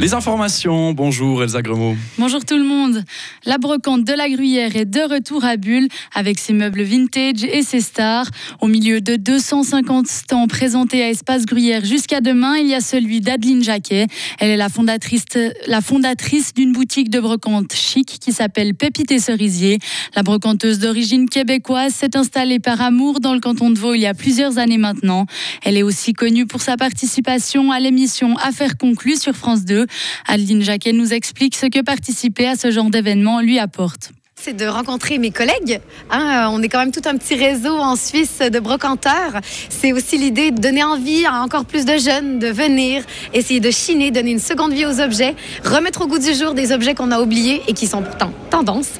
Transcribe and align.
Les 0.00 0.14
informations, 0.14 0.92
bonjour 0.92 1.42
Elsa 1.42 1.60
Gremaud. 1.60 1.96
Bonjour 2.18 2.44
tout 2.44 2.56
le 2.56 2.62
monde. 2.62 3.02
La 3.44 3.58
brocante 3.58 4.04
de 4.04 4.12
la 4.12 4.30
Gruyère 4.30 4.76
est 4.76 4.84
de 4.84 5.00
retour 5.00 5.44
à 5.44 5.56
Bulle 5.56 5.88
avec 6.14 6.38
ses 6.38 6.52
meubles 6.52 6.82
vintage 6.82 7.42
et 7.42 7.62
ses 7.62 7.80
stars. 7.80 8.26
Au 8.60 8.68
milieu 8.68 9.00
de 9.00 9.16
250 9.16 10.06
stands 10.06 10.46
présentés 10.46 11.02
à 11.02 11.08
Espace 11.08 11.46
Gruyère 11.46 11.84
jusqu'à 11.84 12.20
demain, 12.20 12.56
il 12.58 12.68
y 12.68 12.74
a 12.74 12.80
celui 12.80 13.20
d'Adeline 13.20 13.64
Jacquet. 13.64 14.06
Elle 14.38 14.50
est 14.50 14.56
la 14.56 14.68
fondatrice, 14.68 15.24
la 15.66 15.80
fondatrice 15.80 16.54
d'une 16.54 16.72
boutique 16.72 17.10
de 17.10 17.18
brocante 17.18 17.74
chic 17.74 18.18
qui 18.20 18.32
s'appelle 18.32 18.76
Pépite 18.76 19.10
et 19.10 19.18
Cerisier. 19.18 19.80
La 20.14 20.22
brocanteuse 20.22 20.78
d'origine 20.78 21.28
québécoise 21.28 21.92
s'est 21.92 22.16
installée 22.16 22.60
par 22.60 22.80
amour 22.80 23.18
dans 23.18 23.34
le 23.34 23.40
canton 23.40 23.70
de 23.70 23.78
Vaud 23.80 23.94
il 23.94 24.02
y 24.02 24.06
a 24.06 24.14
plusieurs 24.14 24.58
années 24.58 24.78
maintenant. 24.78 25.26
Elle 25.64 25.76
est 25.76 25.82
aussi 25.82 26.12
connue 26.12 26.46
pour 26.46 26.62
sa 26.62 26.76
participation 26.76 27.72
à 27.72 27.80
l'émission 27.80 28.36
Affaires 28.36 28.76
conclues 28.78 29.16
sur 29.16 29.34
France 29.34 29.64
2. 29.64 29.87
Adeline 30.26 30.62
Jacquet 30.62 30.92
nous 30.92 31.12
explique 31.12 31.56
ce 31.56 31.66
que 31.66 31.82
participer 31.82 32.46
à 32.46 32.56
ce 32.56 32.70
genre 32.70 32.90
d'événement 32.90 33.40
lui 33.40 33.58
apporte 33.58 34.10
c'est 34.40 34.52
de 34.52 34.66
rencontrer 34.66 35.18
mes 35.18 35.30
collègues. 35.30 35.80
Hein. 36.10 36.48
on 36.52 36.62
est 36.62 36.68
quand 36.68 36.78
même 36.78 36.92
tout 36.92 37.02
un 37.06 37.16
petit 37.16 37.34
réseau 37.34 37.76
en 37.76 37.96
Suisse 37.96 38.38
de 38.40 38.58
brocanteurs. 38.60 39.40
C'est 39.68 39.92
aussi 39.92 40.16
l'idée 40.16 40.50
de 40.50 40.60
donner 40.60 40.84
envie 40.84 41.24
à 41.26 41.42
encore 41.42 41.64
plus 41.64 41.84
de 41.84 41.98
jeunes 41.98 42.38
de 42.38 42.48
venir, 42.48 43.02
essayer 43.34 43.60
de 43.60 43.70
chiner, 43.70 44.10
donner 44.10 44.30
une 44.30 44.38
seconde 44.38 44.72
vie 44.72 44.86
aux 44.86 45.00
objets, 45.00 45.34
remettre 45.64 46.02
au 46.02 46.06
goût 46.06 46.18
du 46.18 46.34
jour 46.34 46.54
des 46.54 46.72
objets 46.72 46.94
qu'on 46.94 47.10
a 47.10 47.20
oubliés 47.20 47.62
et 47.66 47.72
qui 47.72 47.86
sont 47.86 48.02
pourtant 48.02 48.32
tendance. 48.50 48.90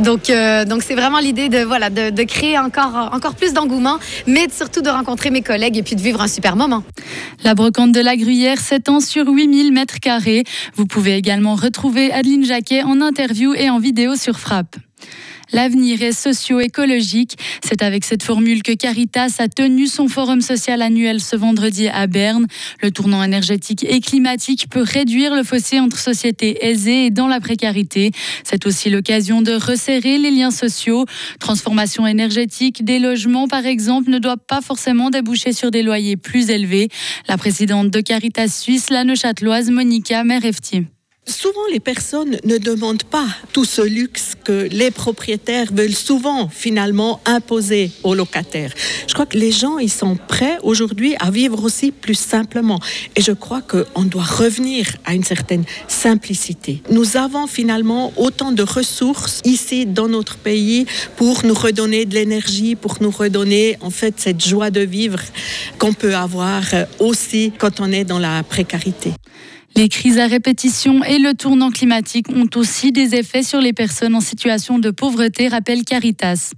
Donc, 0.00 0.30
euh, 0.30 0.64
donc 0.64 0.82
c'est 0.82 0.94
vraiment 0.94 1.18
l'idée 1.18 1.48
de 1.48 1.58
voilà 1.58 1.90
de, 1.90 2.22
créer 2.24 2.58
encore 2.58 3.10
encore 3.12 3.34
plus 3.34 3.52
d'engouement, 3.52 3.98
mais 4.26 4.46
surtout 4.50 4.80
de 4.80 4.90
rencontrer 4.90 5.30
mes 5.30 5.42
collègues 5.42 5.76
et 5.76 5.82
puis 5.82 5.96
de 5.96 6.00
vivre 6.00 6.20
un 6.20 6.28
super 6.28 6.56
moment. 6.56 6.82
La 7.42 7.54
brocante 7.54 7.92
de 7.92 8.00
la 8.00 8.16
Gruyère 8.16 8.58
s'étend 8.58 9.00
sur 9.00 9.28
8000 9.28 9.72
mètres 9.72 10.00
carrés. 10.00 10.44
Vous 10.76 10.86
pouvez 10.86 11.16
également 11.16 11.54
retrouver 11.54 12.12
Adeline 12.12 12.44
Jacquet 12.44 12.82
en 12.82 13.00
interview 13.00 13.54
et 13.54 13.68
en 13.68 13.78
vidéo 13.78 14.16
sur 14.16 14.38
Frappe. 14.38 14.76
L'avenir 15.52 16.02
est 16.02 16.12
socio-écologique. 16.12 17.36
C'est 17.64 17.82
avec 17.82 18.04
cette 18.04 18.22
formule 18.22 18.62
que 18.62 18.72
Caritas 18.72 19.36
a 19.38 19.48
tenu 19.48 19.86
son 19.86 20.08
forum 20.08 20.40
social 20.40 20.82
annuel 20.82 21.20
ce 21.20 21.36
vendredi 21.36 21.86
à 21.88 22.06
Berne. 22.06 22.46
Le 22.82 22.90
tournant 22.90 23.22
énergétique 23.22 23.84
et 23.88 24.00
climatique 24.00 24.66
peut 24.68 24.82
réduire 24.82 25.34
le 25.34 25.44
fossé 25.44 25.78
entre 25.78 25.98
sociétés 25.98 26.66
aisées 26.66 27.06
et 27.06 27.10
dans 27.10 27.28
la 27.28 27.40
précarité. 27.40 28.10
C'est 28.42 28.66
aussi 28.66 28.90
l'occasion 28.90 29.42
de 29.42 29.52
resserrer 29.52 30.18
les 30.18 30.30
liens 30.30 30.50
sociaux. 30.50 31.04
Transformation 31.38 32.06
énergétique 32.06 32.84
des 32.84 32.98
logements, 32.98 33.46
par 33.46 33.64
exemple, 33.64 34.10
ne 34.10 34.18
doit 34.18 34.36
pas 34.36 34.60
forcément 34.60 35.10
déboucher 35.10 35.52
sur 35.52 35.70
des 35.70 35.82
loyers 35.82 36.16
plus 36.16 36.50
élevés. 36.50 36.88
La 37.28 37.36
présidente 37.36 37.90
de 37.90 38.00
Caritas 38.00 38.48
Suisse, 38.48 38.90
la 38.90 39.04
Neuchâteloise 39.04 39.70
Monica 39.70 40.24
Merefti. 40.24 40.86
Souvent, 41.26 41.66
les 41.72 41.80
personnes 41.80 42.36
ne 42.44 42.58
demandent 42.58 43.02
pas 43.02 43.26
tout 43.54 43.64
ce 43.64 43.80
luxe 43.80 44.32
que 44.44 44.68
les 44.70 44.90
propriétaires 44.90 45.72
veulent 45.72 45.94
souvent 45.94 46.48
finalement 46.48 47.18
imposer 47.24 47.90
aux 48.02 48.14
locataires. 48.14 48.74
Je 49.06 49.14
crois 49.14 49.24
que 49.24 49.38
les 49.38 49.50
gens, 49.50 49.78
ils 49.78 49.90
sont 49.90 50.16
prêts 50.16 50.58
aujourd'hui 50.62 51.16
à 51.20 51.30
vivre 51.30 51.64
aussi 51.64 51.92
plus 51.92 52.14
simplement. 52.14 52.78
Et 53.16 53.22
je 53.22 53.32
crois 53.32 53.62
qu'on 53.62 54.02
doit 54.02 54.22
revenir 54.22 54.86
à 55.06 55.14
une 55.14 55.24
certaine 55.24 55.64
simplicité. 55.88 56.82
Nous 56.90 57.16
avons 57.16 57.46
finalement 57.46 58.12
autant 58.18 58.52
de 58.52 58.62
ressources 58.62 59.40
ici 59.46 59.86
dans 59.86 60.08
notre 60.08 60.36
pays 60.36 60.84
pour 61.16 61.46
nous 61.46 61.54
redonner 61.54 62.04
de 62.04 62.14
l'énergie, 62.14 62.74
pour 62.74 62.98
nous 63.00 63.10
redonner 63.10 63.78
en 63.80 63.90
fait 63.90 64.20
cette 64.20 64.44
joie 64.44 64.70
de 64.70 64.80
vivre 64.80 65.20
qu'on 65.78 65.94
peut 65.94 66.14
avoir 66.14 66.64
aussi 66.98 67.50
quand 67.56 67.80
on 67.80 67.90
est 67.92 68.04
dans 68.04 68.18
la 68.18 68.42
précarité. 68.42 69.12
Les 69.76 69.88
crises 69.88 70.20
à 70.20 70.28
répétition 70.28 71.02
et 71.02 71.18
le 71.18 71.34
tournant 71.34 71.72
climatique 71.72 72.28
ont 72.28 72.48
aussi 72.54 72.92
des 72.92 73.16
effets 73.16 73.42
sur 73.42 73.60
les 73.60 73.72
personnes 73.72 74.14
en 74.14 74.20
situation 74.20 74.78
de 74.78 74.90
pauvreté, 74.90 75.48
rappelle 75.48 75.82
Caritas. 75.82 76.52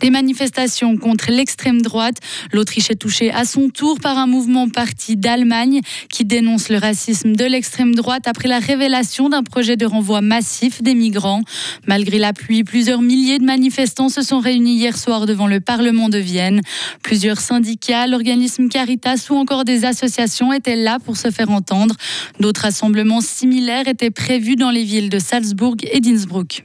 Des 0.00 0.10
manifestations 0.10 0.96
contre 0.96 1.32
l'extrême 1.32 1.82
droite. 1.82 2.18
L'Autriche 2.52 2.88
est 2.92 2.94
touchée 2.94 3.32
à 3.32 3.44
son 3.46 3.68
tour 3.68 3.98
par 3.98 4.16
un 4.16 4.28
mouvement 4.28 4.68
parti 4.68 5.16
d'Allemagne 5.16 5.80
qui 6.08 6.24
dénonce 6.24 6.68
le 6.68 6.78
racisme 6.78 7.34
de 7.34 7.44
l'extrême 7.44 7.96
droite 7.96 8.28
après 8.28 8.48
la 8.48 8.60
révélation 8.60 9.28
d'un 9.28 9.42
projet 9.42 9.76
de 9.76 9.84
renvoi 9.84 10.20
massif 10.20 10.82
des 10.82 10.94
migrants. 10.94 11.42
Malgré 11.88 12.18
la 12.18 12.32
pluie, 12.32 12.62
plusieurs 12.62 13.02
milliers 13.02 13.40
de 13.40 13.44
manifestants 13.44 14.08
se 14.08 14.22
sont 14.22 14.38
réunis 14.38 14.76
hier 14.76 14.96
soir 14.96 15.26
devant 15.26 15.48
le 15.48 15.58
Parlement 15.58 16.08
de 16.08 16.18
Vienne. 16.18 16.60
Plusieurs 17.02 17.40
syndicats, 17.40 18.06
l'organisme 18.06 18.68
Caritas 18.68 19.26
ou 19.30 19.34
encore 19.34 19.64
des 19.64 19.84
associations 19.84 20.52
étaient 20.52 20.76
là 20.76 20.98
pour 21.04 21.16
se 21.16 21.32
faire 21.32 21.50
entendre. 21.50 21.96
Rassemblements 22.60 23.20
similaires 23.20 23.88
étaient 23.88 24.10
prévus 24.10 24.56
dans 24.56 24.70
les 24.70 24.84
villes 24.84 25.10
de 25.10 25.18
Salzbourg 25.18 25.76
et 25.90 26.00
d'Innsbruck. 26.00 26.62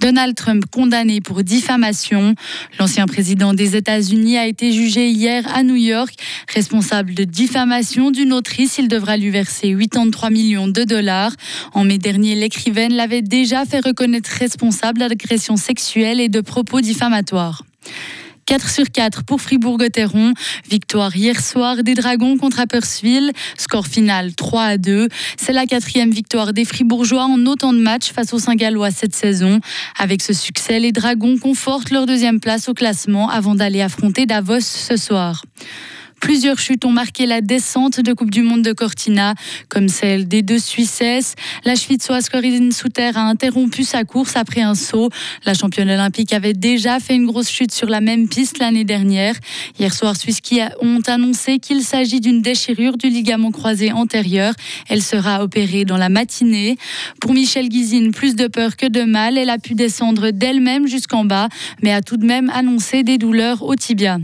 Donald 0.00 0.34
Trump 0.34 0.64
condamné 0.70 1.20
pour 1.20 1.42
diffamation. 1.42 2.34
L'ancien 2.78 3.06
président 3.06 3.52
des 3.52 3.76
États-Unis 3.76 4.38
a 4.38 4.46
été 4.46 4.72
jugé 4.72 5.10
hier 5.10 5.44
à 5.54 5.62
New 5.62 5.76
York. 5.76 6.14
Responsable 6.54 7.14
de 7.14 7.24
diffamation 7.24 8.10
d'une 8.10 8.32
autrice, 8.32 8.78
il 8.78 8.88
devra 8.88 9.18
lui 9.18 9.28
verser 9.30 9.76
83 9.78 10.30
millions 10.30 10.68
de 10.68 10.84
dollars. 10.84 11.32
En 11.74 11.84
mai 11.84 11.98
dernier, 11.98 12.34
l'écrivaine 12.34 12.94
l'avait 12.94 13.22
déjà 13.22 13.66
fait 13.66 13.84
reconnaître 13.84 14.30
responsable 14.30 15.00
d'agressions 15.00 15.56
sexuelles 15.56 16.20
et 16.20 16.30
de 16.30 16.40
propos 16.40 16.80
diffamatoires. 16.80 17.62
4 18.50 18.68
sur 18.68 18.90
4 18.90 19.22
pour 19.22 19.40
Fribourg-Gotteron. 19.40 20.34
Victoire 20.68 21.14
hier 21.14 21.40
soir 21.40 21.84
des 21.84 21.94
Dragons 21.94 22.36
contre 22.36 22.58
Appersville. 22.58 23.30
Score 23.56 23.86
final 23.86 24.34
3 24.34 24.62
à 24.62 24.76
2. 24.76 25.06
C'est 25.36 25.52
la 25.52 25.66
quatrième 25.66 26.10
victoire 26.10 26.52
des 26.52 26.64
Fribourgeois 26.64 27.26
en 27.26 27.46
autant 27.46 27.72
de 27.72 27.78
matchs 27.78 28.10
face 28.12 28.32
aux 28.32 28.40
Saint-Gallois 28.40 28.90
cette 28.90 29.14
saison. 29.14 29.60
Avec 29.96 30.20
ce 30.20 30.32
succès, 30.32 30.80
les 30.80 30.90
Dragons 30.90 31.38
confortent 31.38 31.92
leur 31.92 32.06
deuxième 32.06 32.40
place 32.40 32.68
au 32.68 32.74
classement 32.74 33.30
avant 33.30 33.54
d'aller 33.54 33.82
affronter 33.82 34.26
Davos 34.26 34.58
ce 34.58 34.96
soir. 34.96 35.42
Plusieurs 36.20 36.58
chutes 36.58 36.84
ont 36.84 36.92
marqué 36.92 37.26
la 37.26 37.40
descente 37.40 37.98
de 38.00 38.12
Coupe 38.12 38.30
du 38.30 38.42
Monde 38.42 38.62
de 38.62 38.72
Cortina, 38.72 39.34
comme 39.68 39.88
celle 39.88 40.28
des 40.28 40.42
deux 40.42 40.58
Suissesses. 40.58 41.34
La 41.64 41.74
Schwitzoise 41.74 42.28
Corinne 42.28 42.72
Souter 42.72 43.10
a 43.14 43.22
interrompu 43.22 43.84
sa 43.84 44.04
course 44.04 44.36
après 44.36 44.60
un 44.60 44.74
saut. 44.74 45.08
La 45.46 45.54
championne 45.54 45.90
olympique 45.90 46.32
avait 46.32 46.52
déjà 46.52 47.00
fait 47.00 47.14
une 47.14 47.26
grosse 47.26 47.48
chute 47.48 47.72
sur 47.72 47.88
la 47.88 48.00
même 48.00 48.28
piste 48.28 48.58
l'année 48.58 48.84
dernière. 48.84 49.34
Hier 49.78 49.92
soir, 49.92 50.14
Swisski 50.14 50.60
ont 50.80 51.00
annoncé 51.06 51.58
qu'il 51.58 51.82
s'agit 51.82 52.20
d'une 52.20 52.42
déchirure 52.42 52.96
du 52.96 53.08
ligament 53.08 53.50
croisé 53.50 53.90
antérieur. 53.90 54.52
Elle 54.88 55.02
sera 55.02 55.42
opérée 55.42 55.84
dans 55.84 55.96
la 55.96 56.10
matinée. 56.10 56.76
Pour 57.20 57.32
Michel 57.32 57.68
Guizine, 57.68 58.12
plus 58.12 58.36
de 58.36 58.46
peur 58.46 58.76
que 58.76 58.86
de 58.86 59.02
mal. 59.02 59.38
Elle 59.38 59.50
a 59.50 59.58
pu 59.58 59.74
descendre 59.74 60.30
d'elle-même 60.30 60.86
jusqu'en 60.86 61.24
bas, 61.24 61.48
mais 61.82 61.92
a 61.92 62.02
tout 62.02 62.18
de 62.18 62.26
même 62.26 62.50
annoncé 62.50 63.02
des 63.02 63.16
douleurs 63.16 63.62
au 63.62 63.74
tibia. 63.74 64.18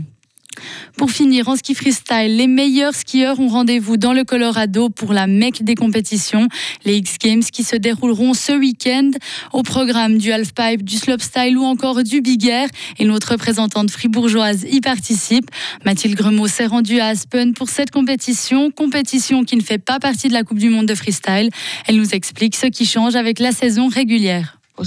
Pour 0.97 1.11
finir, 1.11 1.47
en 1.47 1.55
ski 1.55 1.75
freestyle, 1.75 2.35
les 2.37 2.47
meilleurs 2.47 2.95
skieurs 2.95 3.39
ont 3.39 3.47
rendez-vous 3.47 3.97
dans 3.97 4.13
le 4.13 4.23
Colorado 4.23 4.89
pour 4.89 5.13
la 5.13 5.27
mecque 5.27 5.63
des 5.63 5.75
compétitions, 5.75 6.47
les 6.85 6.97
X 6.97 7.17
Games 7.19 7.43
qui 7.43 7.63
se 7.63 7.75
dérouleront 7.75 8.33
ce 8.33 8.53
week-end 8.53 9.11
au 9.53 9.63
programme 9.63 10.17
du 10.17 10.31
halfpipe, 10.31 10.83
du 10.83 10.97
slopestyle 10.97 11.57
ou 11.57 11.63
encore 11.63 12.03
du 12.03 12.21
big 12.21 12.45
air. 12.45 12.69
Et 12.99 13.05
notre 13.05 13.31
représentante 13.31 13.91
fribourgeoise 13.91 14.65
y 14.71 14.81
participe. 14.81 15.49
Mathilde 15.85 16.15
Gremaud 16.15 16.47
s'est 16.47 16.65
rendue 16.65 16.99
à 16.99 17.07
Aspen 17.07 17.53
pour 17.53 17.69
cette 17.69 17.91
compétition, 17.91 18.71
compétition 18.71 19.43
qui 19.43 19.55
ne 19.55 19.61
fait 19.61 19.77
pas 19.77 19.99
partie 19.99 20.27
de 20.27 20.33
la 20.33 20.43
Coupe 20.43 20.59
du 20.59 20.69
Monde 20.69 20.87
de 20.87 20.95
freestyle. 20.95 21.49
Elle 21.87 21.97
nous 21.97 22.13
explique 22.13 22.55
ce 22.55 22.67
qui 22.67 22.85
change 22.85 23.15
avec 23.15 23.39
la 23.39 23.51
saison 23.51 23.87
régulière. 23.87 24.56
Au 24.77 24.83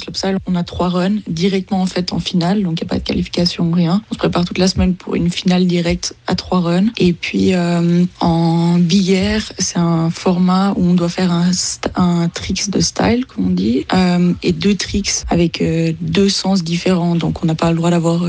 on 0.46 0.54
a 0.54 0.62
trois 0.62 0.88
runs 0.88 1.16
directement 1.26 1.82
en 1.82 1.86
fait 1.86 2.12
en 2.12 2.20
finale, 2.20 2.62
donc 2.62 2.80
il 2.80 2.84
n'y 2.84 2.88
a 2.88 2.90
pas 2.90 2.98
de 3.00 3.04
qualification, 3.04 3.72
rien. 3.72 4.02
On 4.10 4.14
se 4.14 4.18
prépare 4.18 4.44
toute 4.44 4.58
la 4.58 4.68
semaine 4.68 4.94
pour 4.94 5.16
une 5.16 5.30
finale 5.30 5.66
directe 5.66 6.14
à 6.28 6.36
trois 6.36 6.60
runs. 6.60 6.86
Et 6.96 7.12
puis 7.12 7.54
euh, 7.54 8.04
en 8.20 8.78
air, 9.08 9.52
c'est 9.58 9.78
un 9.78 10.10
format 10.10 10.74
où 10.76 10.84
on 10.84 10.94
doit 10.94 11.08
faire 11.08 11.32
un, 11.32 12.28
tricks 12.28 12.70
de 12.70 12.80
style, 12.80 13.26
comme 13.26 13.46
on 13.46 13.50
dit, 13.50 13.86
euh, 13.92 14.32
et 14.44 14.52
deux 14.52 14.76
tricks 14.76 15.10
avec 15.28 15.60
euh, 15.60 15.92
deux 16.00 16.28
sens 16.28 16.62
différents. 16.62 17.16
Donc 17.16 17.42
on 17.42 17.46
n'a 17.46 17.56
pas 17.56 17.70
le 17.70 17.76
droit 17.76 17.90
d'avoir 17.90 18.24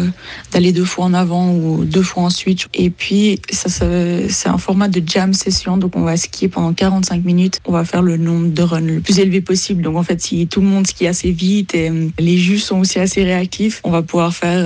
d'aller 0.51 0.71
deux 0.71 0.85
fois 0.85 1.05
en 1.05 1.13
avant 1.13 1.53
ou 1.53 1.85
deux 1.85 2.01
fois 2.01 2.23
en 2.23 2.29
switch. 2.31 2.67
Et 2.73 2.89
puis 2.89 3.39
ça 3.51 3.69
c'est 3.69 4.49
un 4.49 4.57
format 4.57 4.87
de 4.87 5.01
jam 5.05 5.33
session, 5.33 5.77
donc 5.77 5.95
on 5.95 6.01
va 6.01 6.17
skier 6.17 6.47
pendant 6.47 6.73
45 6.73 7.23
minutes. 7.23 7.59
On 7.65 7.71
va 7.71 7.85
faire 7.85 8.01
le 8.01 8.17
nombre 8.17 8.49
de 8.49 8.61
runs 8.63 8.81
le 8.81 8.99
plus 8.99 9.19
élevé 9.19 9.41
possible. 9.41 9.83
Donc 9.83 9.95
en 9.95 10.03
fait, 10.03 10.19
si 10.21 10.47
tout 10.47 10.61
le 10.61 10.67
monde 10.67 10.87
skie 10.87 11.05
assez 11.05 11.31
vite 11.31 11.50
et 11.59 11.89
euh, 11.89 12.09
les 12.19 12.37
jus 12.37 12.59
sont 12.59 12.79
aussi 12.79 12.99
assez 12.99 13.23
réactifs. 13.23 13.81
On 13.83 13.91
va 13.91 14.01
pouvoir 14.01 14.33
faire 14.33 14.63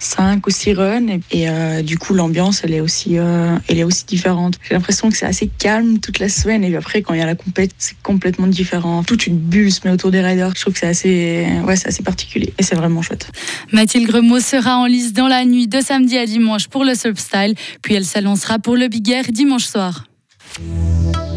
5 0.00 0.36
euh, 0.36 0.40
ou 0.46 0.50
6 0.50 0.72
runs 0.74 1.06
et, 1.30 1.48
euh, 1.48 1.82
du 1.82 1.98
coup 1.98 2.14
l'ambiance 2.14 2.62
elle 2.64 2.74
est 2.74 2.80
aussi 2.80 3.14
elle 3.14 3.78
est 3.78 3.84
aussi 3.84 4.04
différente. 4.06 4.58
J'ai 4.66 4.74
l'impression 4.74 5.10
que 5.10 5.16
c'est 5.16 5.26
assez 5.26 5.48
calme 5.58 5.98
toute 5.98 6.18
la 6.18 6.28
semaine 6.28 6.64
et 6.64 6.74
après 6.76 7.02
quand 7.02 7.14
il 7.14 7.20
y 7.20 7.22
a 7.22 7.26
la 7.26 7.34
compète 7.34 7.72
c'est 7.78 7.96
complètement 8.02 8.46
différent. 8.46 9.02
Toute 9.02 9.26
une 9.26 9.38
bulle 9.38 9.72
se 9.72 9.80
met 9.84 9.92
autour 9.92 10.10
des 10.10 10.20
riders. 10.20 10.52
Je 10.54 10.60
trouve 10.60 10.74
que 10.74 10.80
c'est 10.80 10.86
assez 10.86 11.46
ouais 11.66 11.76
c'est 11.76 11.88
assez 11.88 12.02
particulier 12.02 12.52
et 12.58 12.62
c'est 12.62 12.76
vraiment 12.76 13.02
chouette. 13.02 13.30
Mathilde 13.72 14.08
Gremaud 14.08 14.40
sera 14.40 14.78
en 14.78 14.86
lice 14.86 15.12
dans 15.12 15.28
la 15.28 15.44
nuit 15.44 15.68
de 15.68 15.80
samedi 15.80 16.18
à 16.18 16.26
dimanche 16.26 16.68
pour 16.68 16.84
le 16.84 16.94
substyle 16.94 17.54
puis 17.82 17.94
elle 17.94 18.04
s'annoncera 18.04 18.58
pour 18.58 18.76
le 18.76 18.88
Big 18.88 19.08
Air 19.10 19.24
dimanche 19.30 19.64
soir. 19.64 20.04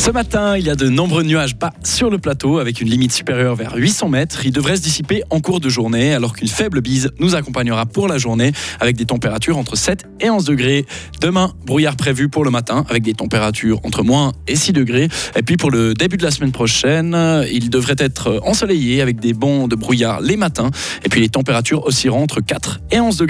Ce 0.00 0.10
matin, 0.10 0.56
il 0.56 0.64
y 0.64 0.70
a 0.70 0.76
de 0.76 0.88
nombreux 0.88 1.24
nuages 1.24 1.58
bas 1.58 1.74
sur 1.84 2.08
le 2.08 2.16
plateau 2.16 2.58
avec 2.58 2.80
une 2.80 2.88
limite 2.88 3.12
supérieure 3.12 3.54
vers 3.54 3.74
800 3.76 4.08
mètres. 4.08 4.46
Ils 4.46 4.50
devraient 4.50 4.76
se 4.76 4.80
dissiper 4.80 5.22
en 5.28 5.40
cours 5.40 5.60
de 5.60 5.68
journée 5.68 6.14
alors 6.14 6.32
qu'une 6.32 6.48
faible 6.48 6.80
bise 6.80 7.10
nous 7.18 7.34
accompagnera 7.34 7.84
pour 7.84 8.08
la 8.08 8.16
journée 8.16 8.52
avec 8.80 8.96
des 8.96 9.04
températures 9.04 9.58
entre 9.58 9.76
7 9.76 10.06
et 10.20 10.30
11 10.30 10.46
degrés. 10.46 10.86
Demain, 11.20 11.52
brouillard 11.66 11.96
prévu 11.96 12.30
pour 12.30 12.44
le 12.44 12.50
matin 12.50 12.86
avec 12.88 13.02
des 13.02 13.12
températures 13.12 13.78
entre 13.84 14.02
moins 14.02 14.32
et 14.48 14.56
6 14.56 14.72
degrés. 14.72 15.08
Et 15.36 15.42
puis 15.42 15.58
pour 15.58 15.70
le 15.70 15.92
début 15.92 16.16
de 16.16 16.24
la 16.24 16.30
semaine 16.30 16.52
prochaine, 16.52 17.14
il 17.52 17.68
devrait 17.68 17.96
être 17.98 18.40
ensoleillé 18.42 19.02
avec 19.02 19.20
des 19.20 19.34
bons 19.34 19.68
de 19.68 19.76
brouillard 19.76 20.22
les 20.22 20.38
matins. 20.38 20.70
Et 21.04 21.10
puis 21.10 21.20
les 21.20 21.28
températures 21.28 21.84
oscilleront 21.84 22.22
entre 22.22 22.40
4 22.40 22.80
et 22.90 23.00
11 23.00 23.18
degrés. 23.18 23.28